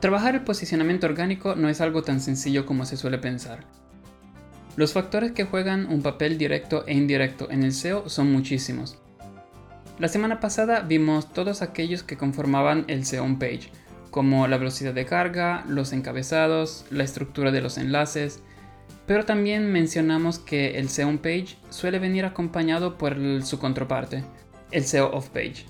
[0.00, 3.64] Trabajar el posicionamiento orgánico no es algo tan sencillo como se suele pensar.
[4.76, 8.96] Los factores que juegan un papel directo e indirecto en el SEO son muchísimos.
[9.98, 13.72] La semana pasada vimos todos aquellos que conformaban el SEO on page,
[14.12, 18.40] como la velocidad de carga, los encabezados, la estructura de los enlaces,
[19.08, 24.22] pero también mencionamos que el SEO on page suele venir acompañado por su contraparte,
[24.70, 25.66] el SEO off page.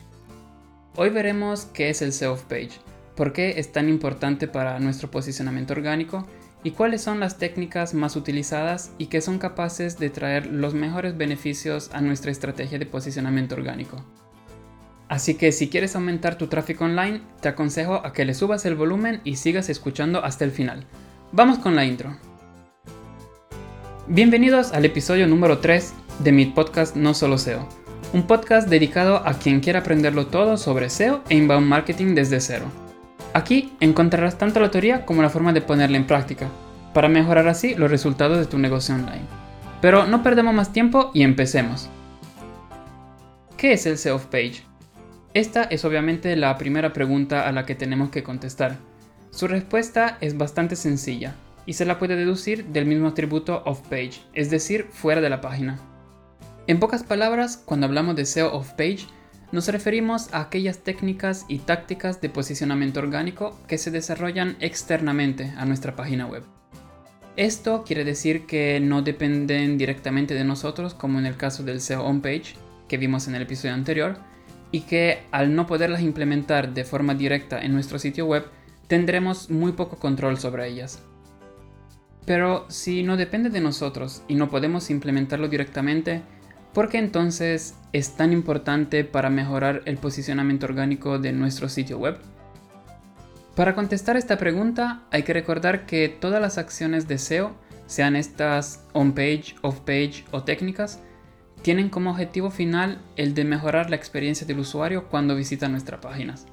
[0.96, 2.72] Hoy veremos qué es el SEO off page,
[3.18, 6.24] por qué es tan importante para nuestro posicionamiento orgánico
[6.62, 11.16] y cuáles son las técnicas más utilizadas y que son capaces de traer los mejores
[11.16, 14.04] beneficios a nuestra estrategia de posicionamiento orgánico.
[15.08, 18.76] Así que si quieres aumentar tu tráfico online, te aconsejo a que le subas el
[18.76, 20.86] volumen y sigas escuchando hasta el final.
[21.32, 22.16] Vamos con la intro.
[24.06, 27.68] Bienvenidos al episodio número 3 de mi podcast No Solo SEO,
[28.12, 32.87] un podcast dedicado a quien quiera aprenderlo todo sobre SEO e inbound marketing desde cero.
[33.38, 36.48] Aquí encontrarás tanto la teoría como la forma de ponerla en práctica,
[36.92, 39.22] para mejorar así los resultados de tu negocio online.
[39.80, 41.88] Pero no perdemos más tiempo y empecemos.
[43.56, 44.64] ¿Qué es el SEO page?
[45.34, 48.74] Esta es obviamente la primera pregunta a la que tenemos que contestar.
[49.30, 54.20] Su respuesta es bastante sencilla y se la puede deducir del mismo atributo off page,
[54.34, 55.78] es decir, fuera de la página.
[56.66, 59.06] En pocas palabras, cuando hablamos de SEO off page,
[59.50, 65.64] nos referimos a aquellas técnicas y tácticas de posicionamiento orgánico que se desarrollan externamente a
[65.64, 66.44] nuestra página web.
[67.36, 72.04] Esto quiere decir que no dependen directamente de nosotros, como en el caso del SEO
[72.04, 72.56] on page
[72.88, 74.18] que vimos en el episodio anterior,
[74.70, 78.44] y que al no poderlas implementar de forma directa en nuestro sitio web,
[78.86, 81.02] tendremos muy poco control sobre ellas.
[82.26, 86.22] Pero si no depende de nosotros y no podemos implementarlo directamente,
[86.72, 92.18] ¿Por qué entonces es tan importante para mejorar el posicionamiento orgánico de nuestro sitio web?
[93.54, 98.84] Para contestar esta pregunta hay que recordar que todas las acciones de SEO, sean estas
[98.92, 101.00] on-page, off-page o técnicas,
[101.62, 106.46] tienen como objetivo final el de mejorar la experiencia del usuario cuando visita nuestras páginas.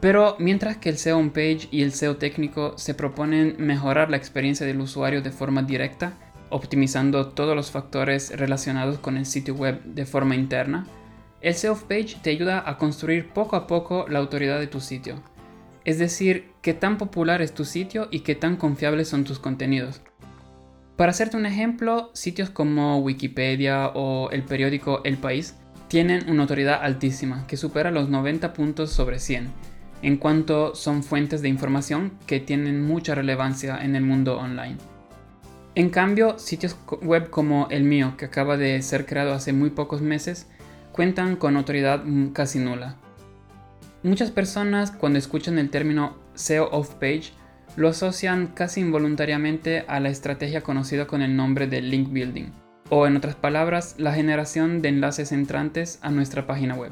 [0.00, 4.64] Pero mientras que el SEO on-page y el SEO técnico se proponen mejorar la experiencia
[4.64, 6.14] del usuario de forma directa,
[6.50, 10.86] optimizando todos los factores relacionados con el sitio web de forma interna,
[11.40, 15.22] el SEO page te ayuda a construir poco a poco la autoridad de tu sitio.
[15.84, 20.02] Es decir, qué tan popular es tu sitio y qué tan confiables son tus contenidos.
[20.96, 25.54] Para hacerte un ejemplo, sitios como Wikipedia o el periódico El País
[25.86, 29.48] tienen una autoridad altísima que supera los 90 puntos sobre 100,
[30.02, 34.76] en cuanto son fuentes de información que tienen mucha relevancia en el mundo online.
[35.78, 40.02] En cambio, sitios web como el mío, que acaba de ser creado hace muy pocos
[40.02, 40.48] meses,
[40.90, 42.02] cuentan con autoridad
[42.32, 42.96] casi nula.
[44.02, 47.30] Muchas personas cuando escuchan el término SEO off page
[47.76, 52.50] lo asocian casi involuntariamente a la estrategia conocida con el nombre de link building,
[52.90, 56.90] o en otras palabras, la generación de enlaces entrantes a nuestra página web.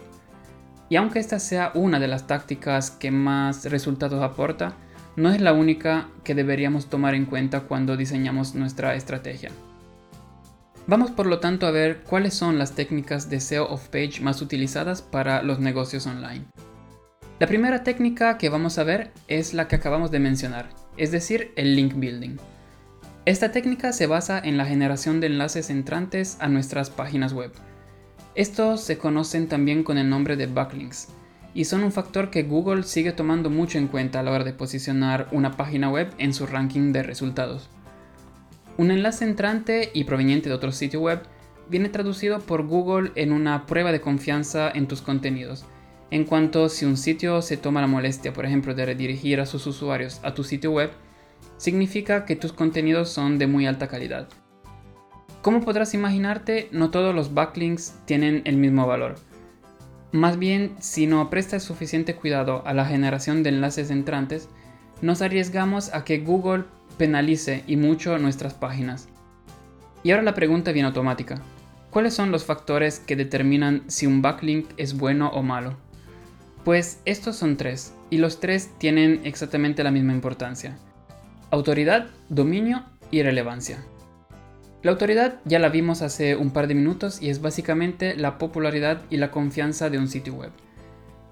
[0.89, 4.77] Y aunque esta sea una de las tácticas que más resultados aporta,
[5.17, 9.51] no es la única que deberíamos tomar en cuenta cuando diseñamos nuestra estrategia.
[10.87, 14.41] Vamos por lo tanto a ver cuáles son las técnicas de SEO off page más
[14.43, 16.45] utilizadas para los negocios online.
[17.41, 21.53] La primera técnica que vamos a ver es la que acabamos de mencionar, es decir,
[21.57, 22.37] el link building.
[23.25, 27.53] Esta técnica se basa en la generación de enlaces entrantes a nuestras páginas web.
[28.35, 31.09] Estos se conocen también con el nombre de backlinks
[31.57, 34.53] y son un factor que Google sigue tomando mucho en cuenta a la hora de
[34.53, 37.71] posicionar una página web en su ranking de resultados.
[38.77, 41.23] Un enlace entrante y proveniente de otro sitio web
[41.71, 45.65] viene traducido por Google en una prueba de confianza en tus contenidos,
[46.11, 49.67] en cuanto si un sitio se toma la molestia, por ejemplo, de redirigir a sus
[49.67, 50.91] usuarios a tu sitio web,
[51.57, 54.29] significa que tus contenidos son de muy alta calidad.
[55.41, 59.15] Como podrás imaginarte, no todos los backlinks tienen el mismo valor.
[60.17, 64.49] Más bien, si no prestas suficiente cuidado a la generación de enlaces entrantes,
[65.03, 66.65] nos arriesgamos a que Google
[66.97, 69.09] penalice y mucho nuestras páginas.
[70.03, 71.43] Y ahora la pregunta viene automática.
[71.91, 75.77] ¿Cuáles son los factores que determinan si un backlink es bueno o malo?
[76.65, 80.79] Pues estos son tres, y los tres tienen exactamente la misma importancia.
[81.51, 83.85] Autoridad, dominio y relevancia.
[84.87, 89.03] La autoridad ya la vimos hace un par de minutos y es básicamente la popularidad
[89.11, 90.53] y la confianza de un sitio web.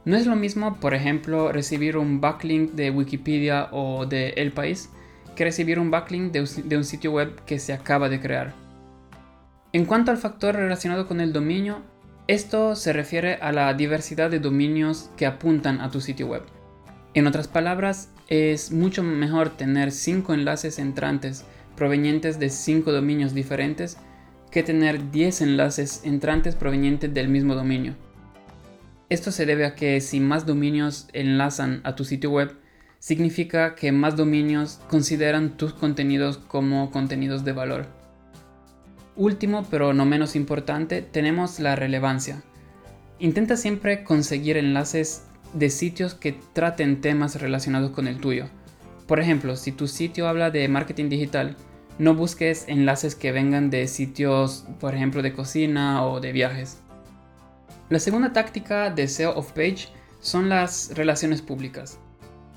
[0.05, 4.91] No es lo mismo, por ejemplo, recibir un backlink de Wikipedia o de El País
[5.37, 8.53] que recibir un backlink de un sitio web que se acaba de crear.
[9.73, 11.81] En cuanto al factor relacionado con el dominio,
[12.27, 16.43] esto se refiere a la diversidad de dominios que apuntan a tu sitio web.
[17.15, 21.45] En otras palabras, es mucho mejor tener 5 enlaces entrantes
[21.77, 23.99] provenientes de 5 dominios diferentes
[24.51, 27.95] que tener 10 enlaces entrantes provenientes del mismo dominio.
[29.09, 32.57] Esto se debe a que si más dominios enlazan a tu sitio web,
[32.99, 37.87] significa que más dominios consideran tus contenidos como contenidos de valor.
[39.17, 42.43] Último, pero no menos importante, tenemos la relevancia.
[43.19, 48.47] Intenta siempre conseguir enlaces de sitios que traten temas relacionados con el tuyo.
[49.07, 51.57] Por ejemplo, si tu sitio habla de marketing digital,
[51.99, 56.79] no busques enlaces que vengan de sitios, por ejemplo, de cocina o de viajes.
[57.91, 59.89] La segunda táctica de SEO of page
[60.21, 61.99] son las relaciones públicas.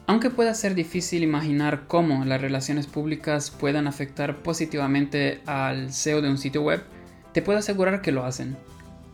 [0.08, 6.30] Aunque pueda ser difícil imaginar cómo las relaciones públicas puedan afectar positivamente al SEO de
[6.30, 6.82] un sitio web,
[7.34, 8.56] te puedo asegurar que lo hacen.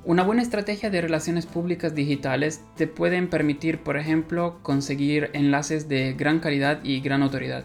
[0.05, 6.11] Una buena estrategia de relaciones públicas digitales te pueden permitir, por ejemplo, conseguir enlaces de
[6.11, 7.63] gran calidad y gran autoridad.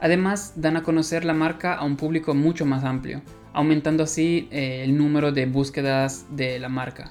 [0.00, 3.20] Además, dan a conocer la marca a un público mucho más amplio,
[3.52, 7.10] aumentando así eh, el número de búsquedas de la marca.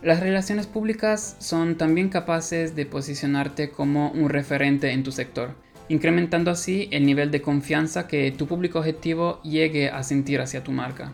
[0.00, 5.56] Las relaciones públicas son también capaces de posicionarte como un referente en tu sector,
[5.88, 10.70] incrementando así el nivel de confianza que tu público objetivo llegue a sentir hacia tu
[10.70, 11.10] marca.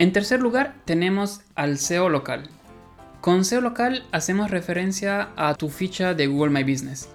[0.00, 2.48] En tercer lugar, tenemos al SEO local.
[3.20, 7.08] Con SEO local hacemos referencia a tu ficha de Google My Business.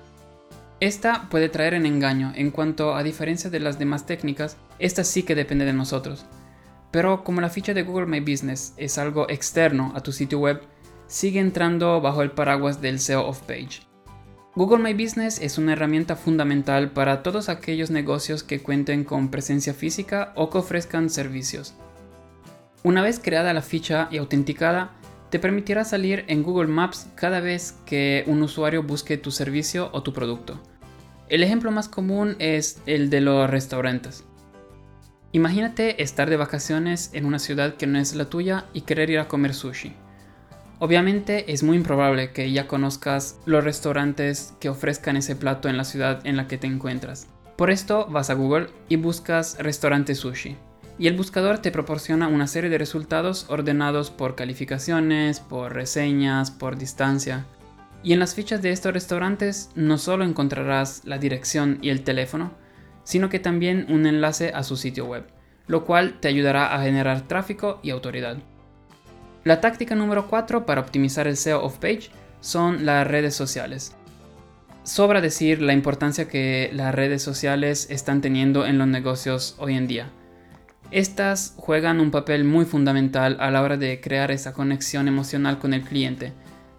[0.82, 5.24] Esta puede traer en engaño en cuanto a diferencia de las demás técnicas, esta sí
[5.24, 6.26] que depende de nosotros.
[6.92, 10.62] Pero como la ficha de Google My Business es algo externo a tu sitio web,
[11.08, 13.84] sigue entrando bajo el paraguas del SEO of page.
[14.56, 19.74] Google My Business es una herramienta fundamental para todos aquellos negocios que cuenten con presencia
[19.74, 21.76] física o que ofrezcan servicios.
[22.84, 24.92] Una vez creada la ficha y autenticada,
[25.30, 30.04] te permitirá salir en Google Maps cada vez que un usuario busque tu servicio o
[30.04, 30.62] tu producto.
[31.30, 34.26] El ejemplo más común es el de los restaurantes.
[35.32, 39.20] Imagínate estar de vacaciones en una ciudad que no es la tuya y querer ir
[39.20, 39.94] a comer sushi.
[40.80, 45.86] Obviamente es muy improbable que ya conozcas los restaurantes que ofrezcan ese plato en la
[45.86, 47.30] ciudad en la que te encuentras.
[47.56, 50.58] Por esto vas a Google y buscas restaurante sushi.
[51.00, 56.78] Y el buscador te proporciona una serie de resultados ordenados por calificaciones, por reseñas, por
[56.78, 57.46] distancia.
[58.04, 62.52] Y en las fichas de estos restaurantes no solo encontrarás la dirección y el teléfono,
[63.04, 65.26] sino que también un enlace a su sitio web,
[65.68, 68.38] lo cual te ayudará a generar tráfico y autoridad.
[69.44, 73.96] La táctica número 4 para optimizar el SEO of page son las redes sociales.
[74.84, 79.88] Sobra decir la importancia que las redes sociales están teniendo en los negocios hoy en
[79.88, 80.12] día.
[80.94, 85.74] Estas juegan un papel muy fundamental a la hora de crear esa conexión emocional con
[85.74, 86.34] el cliente,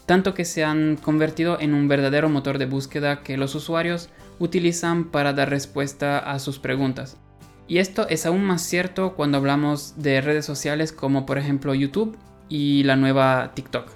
[0.07, 5.11] tanto que se han convertido en un verdadero motor de búsqueda que los usuarios utilizan
[5.11, 7.17] para dar respuesta a sus preguntas.
[7.67, 12.17] Y esto es aún más cierto cuando hablamos de redes sociales como por ejemplo YouTube
[12.49, 13.91] y la nueva TikTok.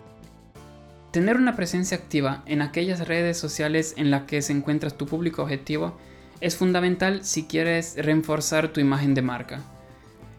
[1.12, 5.42] Tener una presencia activa en aquellas redes sociales en las que se encuentra tu público
[5.42, 5.96] objetivo
[6.40, 9.77] es fundamental si quieres reforzar tu imagen de marca.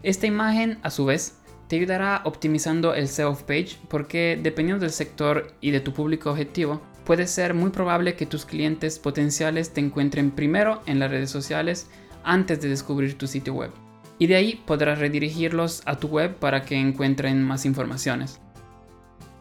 [0.02, 1.36] Esta imagen, a su vez,
[1.68, 6.80] te ayudará optimizando el SEO page porque dependiendo del sector y de tu público objetivo,
[7.04, 11.88] puede ser muy probable que tus clientes potenciales te encuentren primero en las redes sociales
[12.24, 13.70] antes de descubrir tu sitio web.
[14.18, 18.40] Y de ahí podrás redirigirlos a tu web para que encuentren más informaciones.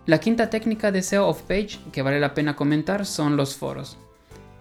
[0.06, 3.98] La quinta técnica de SEO of page que vale la pena comentar son los foros.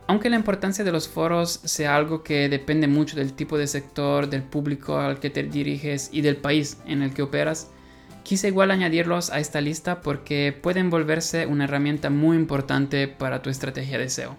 [0.08, 4.28] Aunque la importancia de los foros sea algo que depende mucho del tipo de sector,
[4.28, 7.68] del público al que te diriges y del país en el que operas,
[8.28, 13.48] Quise igual añadirlos a esta lista porque pueden volverse una herramienta muy importante para tu
[13.48, 14.36] estrategia de SEO.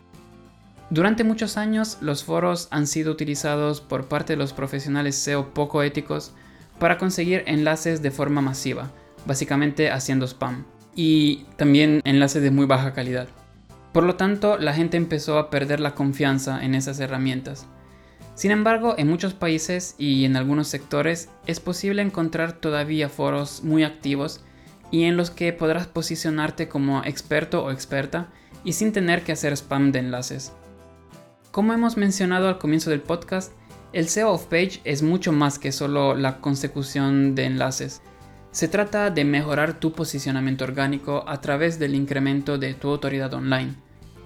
[0.92, 5.82] Durante muchos años los foros han sido utilizados por parte de los profesionales SEO poco
[5.82, 6.34] éticos
[6.78, 8.92] para conseguir enlaces de forma masiva,
[9.26, 13.28] básicamente haciendo spam, y también enlaces de muy baja calidad.
[13.93, 17.67] Por lo tanto, la gente empezó a perder la confianza en esas herramientas
[18.39, 23.84] sin embargo, en muchos países y en algunos sectores es posible encontrar todavía foros muy
[23.84, 24.39] activos
[24.91, 28.29] y en los que podrás posicionarte como experto o experta
[28.63, 30.53] y sin tener que hacer spam de enlaces.
[31.51, 33.51] Como hemos mencionado al comienzo del podcast,
[33.91, 38.01] el SEO of page es mucho más que solo la consecución de enlaces.
[38.51, 43.75] Se trata de mejorar tu posicionamiento orgánico a través del incremento de tu autoridad online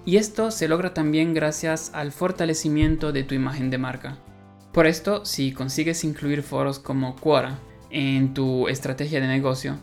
[0.06, 4.18] y esto se logra también gracias al fortalecimiento de tu imagen de marca.
[4.72, 9.77] Por esto, si consigues incluir foros como Quora en tu estrategia de negocio,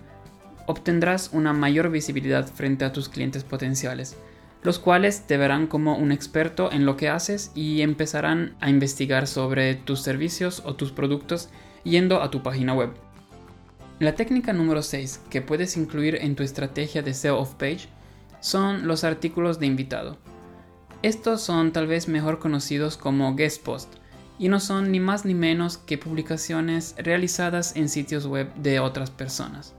[0.66, 4.16] obtendrás una mayor visibilidad frente a tus clientes potenciales,
[4.62, 9.26] los cuales te verán como un experto en lo que haces y empezarán a investigar
[9.26, 11.50] sobre tus servicios o tus productos
[11.85, 12.90] yendo a tu página web.
[14.00, 17.90] La técnica número 6 que puedes incluir en tu estrategia de SEO off page
[18.40, 20.16] son los artículos de invitado.
[21.02, 23.92] Estos son tal vez mejor conocidos como guest post
[24.38, 29.11] y no son ni más ni menos que publicaciones realizadas en sitios web de otras
[29.11, 29.75] personas.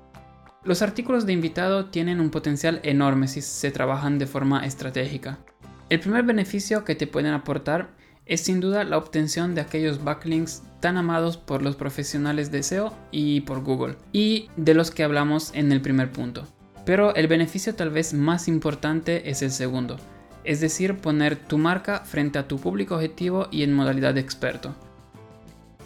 [0.64, 5.40] Los artículos de invitado tienen un potencial enorme si se trabajan de forma estratégica.
[5.90, 7.90] El primer beneficio que te pueden aportar
[8.26, 12.94] es sin duda la obtención de aquellos backlinks tan amados por los profesionales de SEO
[13.12, 16.48] y por Google, y de los que hablamos en el primer punto.
[16.86, 19.98] Pero el beneficio tal vez más importante es el segundo,
[20.44, 24.76] es decir, poner tu marca frente a tu público objetivo y en modalidad de experto.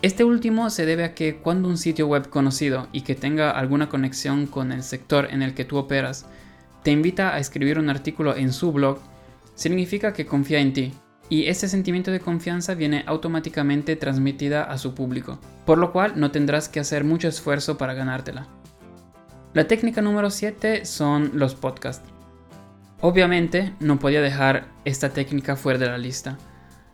[0.02, 3.90] Este último se debe a que cuando un sitio web conocido y que tenga alguna
[3.90, 6.26] conexión con el sector en el que tú operas
[6.84, 9.00] te invita a escribir un artículo en su blog,
[9.56, 10.94] significa que confía en ti,
[11.30, 16.32] y ese sentimiento de confianza viene automáticamente transmitida a su público, por lo cual no
[16.32, 18.48] tendrás que hacer mucho esfuerzo para ganártela.
[19.54, 22.08] La técnica número 7 son los podcasts.
[23.02, 26.38] Obviamente no podía dejar esta técnica fuera de la lista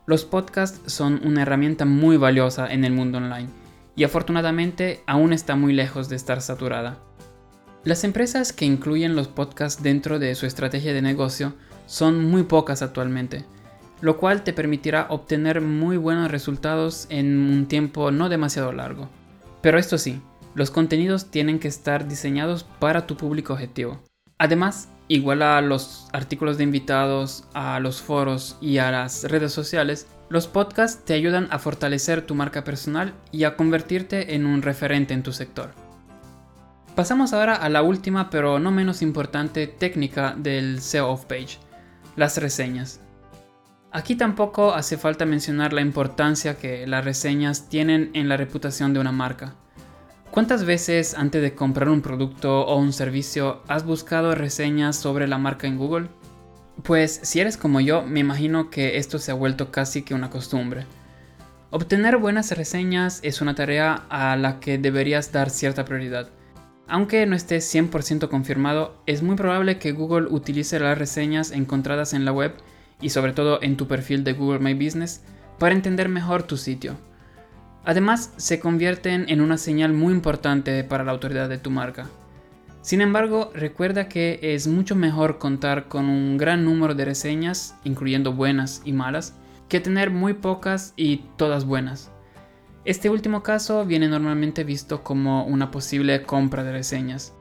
[0.04, 3.48] los podcasts son una herramienta muy valiosa en el mundo online
[3.94, 6.98] y afortunadamente aún está muy lejos de estar saturada.
[7.84, 11.54] Las empresas que incluyen los podcasts dentro de su estrategia de negocio
[11.86, 13.44] son muy pocas actualmente,
[14.02, 19.08] lo cual te permitirá obtener muy buenos resultados en un tiempo no demasiado largo.
[19.62, 20.20] Pero esto sí,
[20.54, 24.02] los contenidos tienen que estar diseñados para tu público objetivo.
[24.38, 30.08] Además, igual a los artículos de invitados, a los foros y a las redes sociales,
[30.28, 35.14] los podcasts te ayudan a fortalecer tu marca personal y a convertirte en un referente
[35.14, 35.70] en tu sector.
[36.96, 41.58] Pasamos ahora a la última pero no menos importante técnica del SEO off page,
[42.16, 43.00] las reseñas.
[43.94, 49.00] Aquí tampoco hace falta mencionar la importancia que las reseñas tienen en la reputación de
[49.00, 49.54] una marca.
[50.30, 55.36] ¿Cuántas veces antes de comprar un producto o un servicio has buscado reseñas sobre la
[55.36, 56.08] marca en Google?
[56.82, 60.30] Pues si eres como yo, me imagino que esto se ha vuelto casi que una
[60.30, 60.86] costumbre.
[61.68, 66.30] Obtener buenas reseñas es una tarea a la que deberías dar cierta prioridad.
[66.88, 72.24] Aunque no esté 100% confirmado, es muy probable que Google utilice las reseñas encontradas en
[72.24, 72.54] la web
[73.02, 75.22] y sobre todo en tu perfil de Google My Business
[75.58, 76.96] para entender mejor tu sitio.
[77.84, 82.06] Además, se convierten en una señal muy importante para la autoridad de tu marca.
[82.80, 88.32] Sin embargo, recuerda que es mucho mejor contar con un gran número de reseñas, incluyendo
[88.32, 89.34] buenas y malas,
[89.68, 92.10] que tener muy pocas y todas buenas.
[92.84, 97.32] Este último caso viene normalmente visto como una posible compra de reseñas.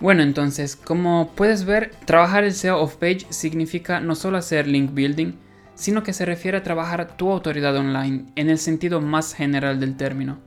[0.00, 4.92] Bueno, entonces, como puedes ver, trabajar el SEO of page significa no solo hacer link
[4.92, 5.34] building,
[5.74, 9.96] sino que se refiere a trabajar tu autoridad online en el sentido más general del
[9.96, 10.38] término.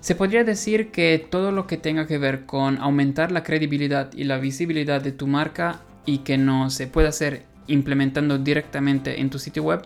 [0.00, 4.24] Se podría decir que todo lo que tenga que ver con aumentar la credibilidad y
[4.24, 9.38] la visibilidad de tu marca y que no se puede hacer implementando directamente en tu
[9.38, 9.82] sitio web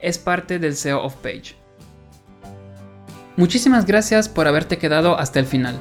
[0.00, 1.54] es parte del SEO off page.
[3.36, 5.80] Muchísimas gracias por haberte quedado hasta el final.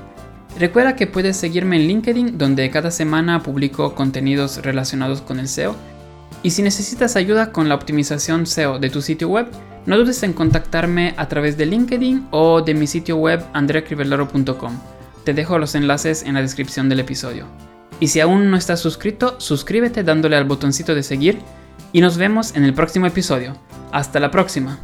[0.60, 5.76] Recuerda que puedes seguirme en LinkedIn donde cada semana publico contenidos relacionados con el SEO
[6.44, 9.48] y si necesitas ayuda con la optimización SEO de tu sitio web,
[9.86, 14.80] no dudes en contactarme a través de LinkedIn o de mi sitio web andreacrivelaro.com.
[15.24, 17.46] Te dejo los enlaces en la descripción del episodio.
[18.00, 21.40] Y si aún no estás suscrito, suscríbete dándole al botoncito de seguir
[21.94, 23.56] y nos vemos en el próximo episodio.
[23.92, 24.80] Hasta la próxima.